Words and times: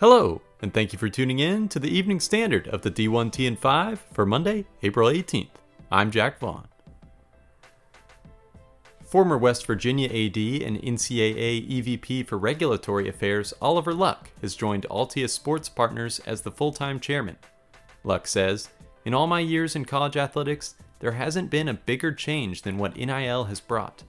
Hello, 0.00 0.40
and 0.62 0.72
thank 0.72 0.94
you 0.94 0.98
for 0.98 1.10
tuning 1.10 1.40
in 1.40 1.68
to 1.68 1.78
the 1.78 1.94
Evening 1.94 2.20
Standard 2.20 2.66
of 2.68 2.80
the 2.80 2.90
D1T 2.90 3.46
and 3.46 3.58
5 3.58 4.00
for 4.14 4.24
Monday, 4.24 4.64
April 4.82 5.10
18th. 5.10 5.50
I'm 5.92 6.10
Jack 6.10 6.38
Vaughn. 6.38 6.66
Former 9.04 9.36
West 9.36 9.66
Virginia 9.66 10.08
AD 10.08 10.38
and 10.38 10.80
NCAA 10.80 11.68
EVP 11.68 12.26
for 12.26 12.38
Regulatory 12.38 13.10
Affairs 13.10 13.52
Oliver 13.60 13.92
Luck 13.92 14.30
has 14.40 14.54
joined 14.54 14.86
Altius 14.90 15.32
Sports 15.32 15.68
Partners 15.68 16.18
as 16.20 16.40
the 16.40 16.50
full 16.50 16.72
time 16.72 16.98
chairman. 16.98 17.36
Luck 18.02 18.26
says, 18.26 18.70
In 19.04 19.12
all 19.12 19.26
my 19.26 19.40
years 19.40 19.76
in 19.76 19.84
college 19.84 20.16
athletics, 20.16 20.76
there 21.00 21.12
hasn't 21.12 21.50
been 21.50 21.68
a 21.68 21.74
bigger 21.74 22.10
change 22.10 22.62
than 22.62 22.78
what 22.78 22.96
NIL 22.96 23.44
has 23.44 23.60
brought. 23.60 24.04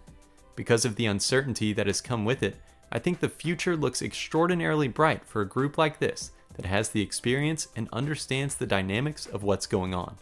Because 0.56 0.86
of 0.86 0.96
the 0.96 1.08
uncertainty 1.08 1.74
that 1.74 1.88
has 1.88 2.00
come 2.00 2.24
with 2.24 2.44
it, 2.44 2.56
I 2.92 3.00
think 3.00 3.20
the 3.20 3.30
future 3.30 3.78
looks 3.78 4.02
extraordinarily 4.02 4.88
bright 4.88 5.26
for 5.26 5.42
a 5.42 5.48
group 5.48 5.78
like 5.78 6.00
this 6.00 6.32
that 6.56 6.66
has 6.66 6.90
the 6.90 7.02
experience 7.02 7.70
and 7.76 7.88
understands 7.94 8.56
the 8.56 8.66
dynamics 8.66 9.26
of 9.26 9.44
what's 9.44 9.66
going 9.66 9.94
on. 9.94 10.18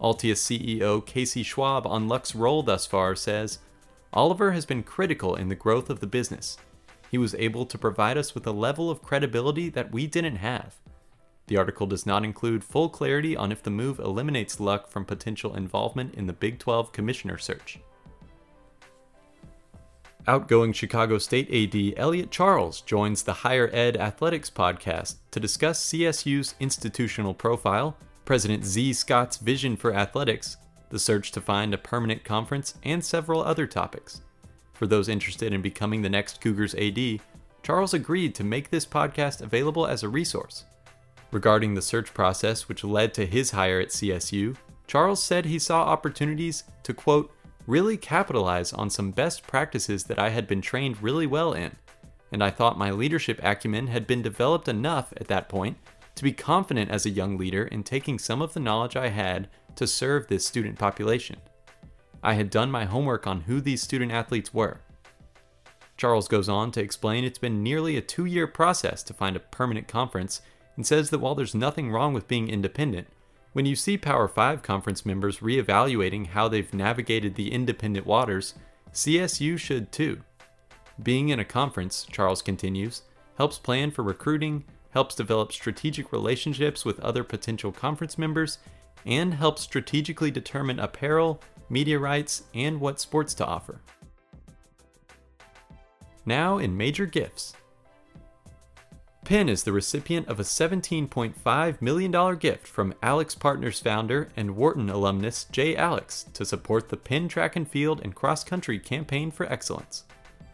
Altius 0.00 0.38
CEO 0.38 1.04
Casey 1.04 1.42
Schwab 1.42 1.86
on 1.86 2.06
Luck's 2.06 2.34
role 2.34 2.62
thus 2.62 2.86
far 2.86 3.16
says, 3.16 3.58
Oliver 4.12 4.52
has 4.52 4.64
been 4.64 4.82
critical 4.82 5.34
in 5.34 5.48
the 5.48 5.54
growth 5.54 5.90
of 5.90 6.00
the 6.00 6.06
business. 6.06 6.56
He 7.10 7.18
was 7.18 7.34
able 7.34 7.66
to 7.66 7.78
provide 7.78 8.16
us 8.16 8.34
with 8.34 8.46
a 8.46 8.52
level 8.52 8.90
of 8.90 9.02
credibility 9.02 9.68
that 9.70 9.92
we 9.92 10.06
didn't 10.06 10.36
have. 10.36 10.76
The 11.48 11.56
article 11.56 11.86
does 11.86 12.06
not 12.06 12.24
include 12.24 12.64
full 12.64 12.88
clarity 12.88 13.36
on 13.36 13.52
if 13.52 13.62
the 13.62 13.70
move 13.70 13.98
eliminates 13.98 14.58
Luck 14.60 14.88
from 14.88 15.04
potential 15.04 15.54
involvement 15.54 16.14
in 16.14 16.26
the 16.26 16.32
Big 16.32 16.58
12 16.58 16.92
commissioner 16.92 17.38
search. 17.38 17.78
Outgoing 20.28 20.72
Chicago 20.72 21.18
State 21.18 21.48
AD 21.52 21.94
Elliot 21.96 22.32
Charles 22.32 22.80
joins 22.80 23.22
the 23.22 23.32
Higher 23.32 23.70
Ed 23.72 23.96
Athletics 23.96 24.50
podcast 24.50 25.18
to 25.30 25.38
discuss 25.38 25.88
CSU's 25.88 26.56
institutional 26.58 27.32
profile, 27.32 27.96
President 28.24 28.64
Z. 28.64 28.94
Scott's 28.94 29.36
vision 29.36 29.76
for 29.76 29.94
athletics, 29.94 30.56
the 30.90 30.98
search 30.98 31.30
to 31.30 31.40
find 31.40 31.72
a 31.72 31.78
permanent 31.78 32.24
conference, 32.24 32.74
and 32.82 33.04
several 33.04 33.40
other 33.40 33.68
topics. 33.68 34.22
For 34.72 34.88
those 34.88 35.08
interested 35.08 35.52
in 35.52 35.62
becoming 35.62 36.02
the 36.02 36.10
next 36.10 36.40
Cougars 36.40 36.74
AD, 36.74 37.20
Charles 37.62 37.94
agreed 37.94 38.34
to 38.34 38.42
make 38.42 38.70
this 38.70 38.84
podcast 38.84 39.42
available 39.42 39.86
as 39.86 40.02
a 40.02 40.08
resource. 40.08 40.64
Regarding 41.30 41.74
the 41.74 41.82
search 41.82 42.12
process 42.12 42.68
which 42.68 42.82
led 42.82 43.14
to 43.14 43.26
his 43.26 43.52
hire 43.52 43.78
at 43.78 43.90
CSU, 43.90 44.56
Charles 44.88 45.22
said 45.22 45.44
he 45.44 45.60
saw 45.60 45.84
opportunities 45.84 46.64
to, 46.82 46.92
quote, 46.92 47.30
really 47.66 47.96
capitalize 47.96 48.72
on 48.72 48.90
some 48.90 49.10
best 49.10 49.46
practices 49.46 50.04
that 50.04 50.18
I 50.18 50.30
had 50.30 50.46
been 50.46 50.60
trained 50.60 51.02
really 51.02 51.26
well 51.26 51.52
in, 51.52 51.76
and 52.32 52.42
I 52.42 52.50
thought 52.50 52.78
my 52.78 52.90
leadership 52.90 53.40
acumen 53.42 53.88
had 53.88 54.06
been 54.06 54.22
developed 54.22 54.68
enough 54.68 55.12
at 55.16 55.28
that 55.28 55.48
point 55.48 55.76
to 56.14 56.24
be 56.24 56.32
confident 56.32 56.90
as 56.90 57.04
a 57.04 57.10
young 57.10 57.36
leader 57.36 57.64
in 57.66 57.82
taking 57.82 58.18
some 58.18 58.40
of 58.40 58.54
the 58.54 58.60
knowledge 58.60 58.96
I 58.96 59.08
had 59.08 59.48
to 59.76 59.86
serve 59.86 60.26
this 60.26 60.46
student 60.46 60.78
population. 60.78 61.36
I 62.22 62.34
had 62.34 62.50
done 62.50 62.70
my 62.70 62.86
homework 62.86 63.26
on 63.26 63.42
who 63.42 63.60
these 63.60 63.82
student 63.82 64.10
athletes 64.10 64.52
were. 64.52 64.80
Charles 65.96 66.28
goes 66.28 66.48
on 66.48 66.72
to 66.72 66.80
explain 66.80 67.24
it's 67.24 67.38
been 67.38 67.62
nearly 67.62 67.96
a 67.96 68.02
two 68.02 68.24
year 68.24 68.46
process 68.46 69.02
to 69.04 69.14
find 69.14 69.36
a 69.36 69.40
permanent 69.40 69.88
conference 69.88 70.42
and 70.76 70.86
says 70.86 71.10
that 71.10 71.20
while 71.20 71.34
there's 71.34 71.54
nothing 71.54 71.90
wrong 71.90 72.12
with 72.12 72.28
being 72.28 72.48
independent, 72.48 73.08
when 73.56 73.64
you 73.64 73.74
see 73.74 73.96
Power 73.96 74.28
5 74.28 74.62
conference 74.62 75.06
members 75.06 75.38
reevaluating 75.38 76.26
how 76.26 76.46
they've 76.46 76.74
navigated 76.74 77.34
the 77.34 77.50
independent 77.50 78.04
waters, 78.04 78.52
CSU 78.92 79.56
should 79.58 79.90
too. 79.90 80.20
Being 81.02 81.30
in 81.30 81.40
a 81.40 81.44
conference, 81.46 82.06
Charles 82.12 82.42
continues, 82.42 83.00
helps 83.38 83.58
plan 83.58 83.90
for 83.92 84.02
recruiting, 84.02 84.62
helps 84.90 85.14
develop 85.14 85.52
strategic 85.52 86.12
relationships 86.12 86.84
with 86.84 87.00
other 87.00 87.24
potential 87.24 87.72
conference 87.72 88.18
members, 88.18 88.58
and 89.06 89.32
helps 89.32 89.62
strategically 89.62 90.30
determine 90.30 90.78
apparel, 90.78 91.40
media 91.70 91.98
rights, 91.98 92.42
and 92.52 92.78
what 92.78 93.00
sports 93.00 93.32
to 93.32 93.46
offer. 93.46 93.80
Now 96.26 96.58
in 96.58 96.76
major 96.76 97.06
gifts. 97.06 97.54
Penn 99.26 99.48
is 99.48 99.64
the 99.64 99.72
recipient 99.72 100.28
of 100.28 100.38
a 100.38 100.44
$17.5 100.44 101.82
million 101.82 102.36
gift 102.36 102.68
from 102.68 102.94
AlixPartners 103.02 103.82
founder 103.82 104.28
and 104.36 104.54
Wharton 104.54 104.88
alumnus 104.88 105.46
Jay 105.50 105.74
Alix 105.74 106.26
to 106.32 106.44
support 106.44 106.90
the 106.90 106.96
Penn 106.96 107.26
Track 107.26 107.56
and 107.56 107.68
Field 107.68 108.00
and 108.04 108.14
Cross 108.14 108.44
Country 108.44 108.78
Campaign 108.78 109.32
for 109.32 109.52
Excellence. 109.52 110.04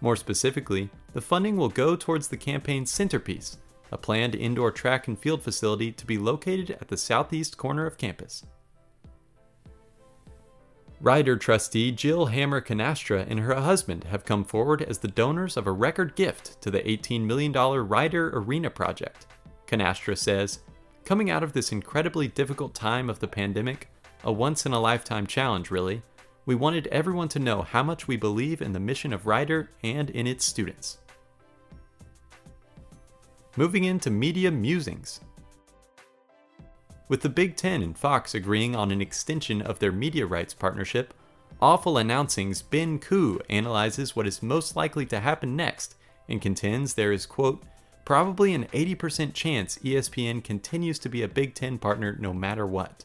More 0.00 0.16
specifically, 0.16 0.88
the 1.12 1.20
funding 1.20 1.58
will 1.58 1.68
go 1.68 1.96
towards 1.96 2.28
the 2.28 2.38
campaign's 2.38 2.90
centerpiece, 2.90 3.58
a 3.90 3.98
planned 3.98 4.34
indoor 4.34 4.70
track 4.70 5.06
and 5.06 5.18
field 5.18 5.42
facility 5.42 5.92
to 5.92 6.06
be 6.06 6.16
located 6.16 6.70
at 6.80 6.88
the 6.88 6.96
southeast 6.96 7.58
corner 7.58 7.84
of 7.84 7.98
campus. 7.98 8.42
Rider 11.02 11.36
trustee 11.36 11.90
Jill 11.90 12.26
Hammer 12.26 12.60
Canastra 12.60 13.26
and 13.28 13.40
her 13.40 13.56
husband 13.56 14.04
have 14.04 14.24
come 14.24 14.44
forward 14.44 14.82
as 14.82 14.98
the 14.98 15.08
donors 15.08 15.56
of 15.56 15.66
a 15.66 15.72
record 15.72 16.14
gift 16.14 16.62
to 16.62 16.70
the 16.70 16.78
$18 16.78 17.22
million 17.22 17.52
Rider 17.52 18.30
Arena 18.38 18.70
project. 18.70 19.26
Canastra 19.66 20.16
says, 20.16 20.60
Coming 21.04 21.28
out 21.28 21.42
of 21.42 21.54
this 21.54 21.72
incredibly 21.72 22.28
difficult 22.28 22.72
time 22.72 23.10
of 23.10 23.18
the 23.18 23.26
pandemic, 23.26 23.88
a 24.22 24.30
once 24.30 24.64
in 24.64 24.72
a 24.72 24.78
lifetime 24.78 25.26
challenge, 25.26 25.72
really, 25.72 26.02
we 26.46 26.54
wanted 26.54 26.86
everyone 26.92 27.28
to 27.30 27.40
know 27.40 27.62
how 27.62 27.82
much 27.82 28.06
we 28.06 28.16
believe 28.16 28.62
in 28.62 28.72
the 28.72 28.78
mission 28.78 29.12
of 29.12 29.26
Rider 29.26 29.70
and 29.82 30.08
in 30.08 30.28
its 30.28 30.44
students. 30.44 30.98
Moving 33.56 33.82
into 33.82 34.08
media 34.08 34.52
musings. 34.52 35.20
With 37.12 37.20
the 37.20 37.28
Big 37.28 37.56
Ten 37.56 37.82
and 37.82 37.94
Fox 37.94 38.34
agreeing 38.34 38.74
on 38.74 38.90
an 38.90 39.02
extension 39.02 39.60
of 39.60 39.80
their 39.80 39.92
media 39.92 40.24
rights 40.24 40.54
partnership, 40.54 41.12
Awful 41.60 41.98
Announcing's 41.98 42.62
Ben 42.62 42.98
Koo 42.98 43.38
analyzes 43.50 44.16
what 44.16 44.26
is 44.26 44.42
most 44.42 44.76
likely 44.76 45.04
to 45.04 45.20
happen 45.20 45.54
next 45.54 45.94
and 46.26 46.40
contends 46.40 46.94
there 46.94 47.12
is, 47.12 47.26
quote, 47.26 47.62
probably 48.06 48.54
an 48.54 48.64
80% 48.72 49.34
chance 49.34 49.76
ESPN 49.80 50.42
continues 50.42 50.98
to 51.00 51.10
be 51.10 51.22
a 51.22 51.28
Big 51.28 51.54
Ten 51.54 51.76
partner 51.76 52.16
no 52.18 52.32
matter 52.32 52.66
what. 52.66 53.04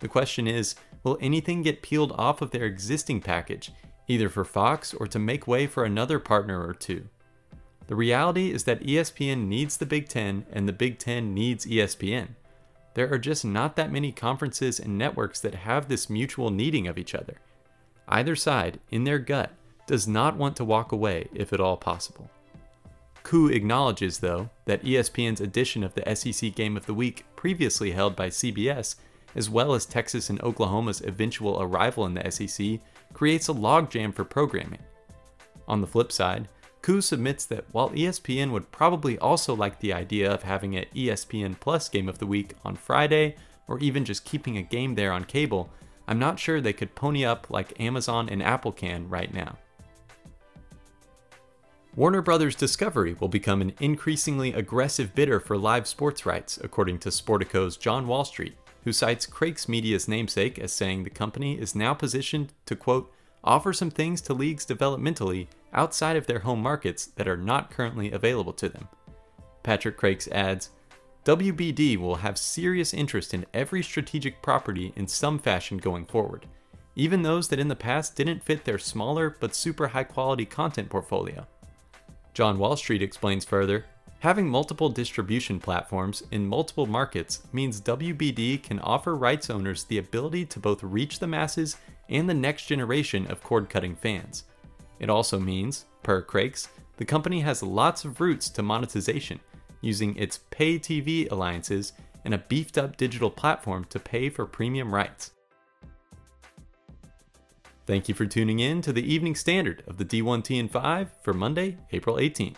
The 0.00 0.08
question 0.08 0.48
is, 0.48 0.74
will 1.04 1.16
anything 1.20 1.62
get 1.62 1.80
peeled 1.80 2.10
off 2.18 2.42
of 2.42 2.50
their 2.50 2.64
existing 2.64 3.20
package, 3.20 3.70
either 4.08 4.28
for 4.28 4.44
Fox 4.44 4.92
or 4.92 5.06
to 5.06 5.20
make 5.20 5.46
way 5.46 5.68
for 5.68 5.84
another 5.84 6.18
partner 6.18 6.66
or 6.66 6.74
two? 6.74 7.06
The 7.86 7.94
reality 7.94 8.50
is 8.50 8.64
that 8.64 8.82
ESPN 8.82 9.46
needs 9.46 9.76
the 9.76 9.86
Big 9.86 10.08
Ten 10.08 10.44
and 10.50 10.66
the 10.66 10.72
Big 10.72 10.98
Ten 10.98 11.32
needs 11.32 11.64
ESPN 11.66 12.30
there 12.94 13.12
are 13.12 13.18
just 13.18 13.44
not 13.44 13.76
that 13.76 13.92
many 13.92 14.12
conferences 14.12 14.80
and 14.80 14.96
networks 14.96 15.40
that 15.40 15.54
have 15.54 15.88
this 15.88 16.08
mutual 16.08 16.50
needing 16.50 16.86
of 16.86 16.96
each 16.96 17.14
other. 17.14 17.34
Either 18.08 18.36
side, 18.36 18.78
in 18.90 19.04
their 19.04 19.18
gut, 19.18 19.50
does 19.86 20.08
not 20.08 20.36
want 20.36 20.56
to 20.56 20.64
walk 20.64 20.92
away 20.92 21.28
if 21.34 21.52
at 21.52 21.60
all 21.60 21.76
possible. 21.76 22.30
Koo 23.22 23.48
acknowledges, 23.48 24.18
though, 24.18 24.50
that 24.66 24.84
ESPN's 24.84 25.40
edition 25.40 25.82
of 25.82 25.94
the 25.94 26.14
SEC 26.14 26.54
Game 26.54 26.76
of 26.76 26.86
the 26.86 26.94
Week, 26.94 27.24
previously 27.36 27.92
held 27.92 28.14
by 28.14 28.28
CBS, 28.28 28.96
as 29.34 29.50
well 29.50 29.74
as 29.74 29.86
Texas 29.86 30.30
and 30.30 30.40
Oklahoma's 30.42 31.00
eventual 31.00 31.60
arrival 31.60 32.06
in 32.06 32.14
the 32.14 32.30
SEC, 32.30 32.80
creates 33.12 33.48
a 33.48 33.54
logjam 33.54 34.14
for 34.14 34.24
programming. 34.24 34.80
On 35.66 35.80
the 35.80 35.86
flip 35.86 36.12
side, 36.12 36.48
Koo 36.84 37.00
submits 37.00 37.46
that 37.46 37.64
while 37.72 37.88
ESPN 37.92 38.50
would 38.50 38.70
probably 38.70 39.18
also 39.18 39.56
like 39.56 39.80
the 39.80 39.94
idea 39.94 40.30
of 40.30 40.42
having 40.42 40.76
an 40.76 40.84
ESPN 40.94 41.58
Plus 41.58 41.88
game 41.88 42.10
of 42.10 42.18
the 42.18 42.26
week 42.26 42.52
on 42.62 42.76
Friday, 42.76 43.36
or 43.66 43.78
even 43.78 44.04
just 44.04 44.26
keeping 44.26 44.58
a 44.58 44.62
game 44.62 44.94
there 44.94 45.10
on 45.10 45.24
cable, 45.24 45.70
I'm 46.06 46.18
not 46.18 46.38
sure 46.38 46.60
they 46.60 46.74
could 46.74 46.94
pony 46.94 47.24
up 47.24 47.48
like 47.48 47.80
Amazon 47.80 48.28
and 48.28 48.42
Apple 48.42 48.70
can 48.70 49.08
right 49.08 49.32
now. 49.32 49.56
Warner 51.96 52.20
Brothers 52.20 52.54
Discovery 52.54 53.16
will 53.18 53.28
become 53.28 53.62
an 53.62 53.72
increasingly 53.80 54.52
aggressive 54.52 55.14
bidder 55.14 55.40
for 55.40 55.56
live 55.56 55.88
sports 55.88 56.26
rights, 56.26 56.58
according 56.62 56.98
to 56.98 57.08
Sportico's 57.08 57.78
John 57.78 58.06
Wallstreet, 58.06 58.56
who 58.82 58.92
cites 58.92 59.24
Crakes 59.24 59.70
Media's 59.70 60.06
namesake 60.06 60.58
as 60.58 60.70
saying 60.70 61.04
the 61.04 61.08
company 61.08 61.58
is 61.58 61.74
now 61.74 61.94
positioned 61.94 62.52
to, 62.66 62.76
quote, 62.76 63.10
offer 63.44 63.72
some 63.72 63.90
things 63.90 64.20
to 64.22 64.34
leagues 64.34 64.66
developmentally 64.66 65.46
outside 65.72 66.16
of 66.16 66.26
their 66.26 66.40
home 66.40 66.60
markets 66.60 67.06
that 67.06 67.28
are 67.28 67.36
not 67.36 67.70
currently 67.70 68.10
available 68.10 68.52
to 68.54 68.68
them. 68.68 68.88
Patrick 69.62 69.96
Crakes 69.96 70.28
adds, 70.28 70.70
WBD 71.24 71.96
will 71.96 72.16
have 72.16 72.36
serious 72.36 72.92
interest 72.92 73.32
in 73.32 73.46
every 73.54 73.82
strategic 73.82 74.42
property 74.42 74.92
in 74.96 75.06
some 75.06 75.38
fashion 75.38 75.78
going 75.78 76.04
forward, 76.04 76.46
even 76.96 77.22
those 77.22 77.48
that 77.48 77.58
in 77.58 77.68
the 77.68 77.76
past 77.76 78.14
didn't 78.14 78.44
fit 78.44 78.64
their 78.64 78.78
smaller 78.78 79.36
but 79.40 79.54
super 79.54 79.88
high 79.88 80.04
quality 80.04 80.44
content 80.44 80.90
portfolio. 80.90 81.46
John 82.34 82.58
Wallstreet 82.58 83.00
explains 83.00 83.44
further 83.44 83.86
Having 84.24 84.48
multiple 84.48 84.88
distribution 84.88 85.60
platforms 85.60 86.22
in 86.30 86.46
multiple 86.46 86.86
markets 86.86 87.42
means 87.52 87.80
WBD 87.82 88.62
can 88.62 88.78
offer 88.80 89.14
rights 89.14 89.50
owners 89.50 89.84
the 89.84 89.98
ability 89.98 90.46
to 90.46 90.58
both 90.58 90.82
reach 90.82 91.18
the 91.18 91.26
masses 91.26 91.76
and 92.08 92.28
the 92.28 92.34
next 92.34 92.66
generation 92.66 93.26
of 93.30 93.42
cord 93.42 93.68
cutting 93.68 93.96
fans. 93.96 94.44
It 94.98 95.10
also 95.10 95.38
means, 95.38 95.86
per 96.02 96.22
Crakes, 96.22 96.68
the 96.96 97.04
company 97.04 97.40
has 97.40 97.62
lots 97.62 98.04
of 98.04 98.20
routes 98.20 98.48
to 98.50 98.62
monetization, 98.62 99.40
using 99.80 100.16
its 100.16 100.38
pay 100.50 100.78
TV 100.78 101.30
alliances 101.30 101.92
and 102.24 102.32
a 102.32 102.38
beefed 102.38 102.78
up 102.78 102.96
digital 102.96 103.30
platform 103.30 103.84
to 103.86 103.98
pay 103.98 104.30
for 104.30 104.46
premium 104.46 104.94
rights. 104.94 105.32
Thank 107.86 108.08
you 108.08 108.14
for 108.14 108.24
tuning 108.24 108.60
in 108.60 108.80
to 108.82 108.92
the 108.94 109.12
Evening 109.12 109.34
Standard 109.34 109.82
of 109.86 109.98
the 109.98 110.04
D1TN5 110.06 111.08
for 111.22 111.34
Monday, 111.34 111.76
April 111.92 112.16
18th. 112.16 112.56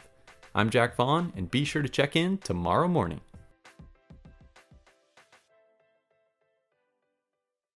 I'm 0.55 0.71
Jack 0.71 0.95
Vaughn, 0.95 1.33
and 1.37 1.51
be 1.51 1.65
sure 1.65 1.83
to 1.83 1.89
check 1.89 2.15
in 2.15 2.39
tomorrow 2.39 2.87
morning. 2.87 3.21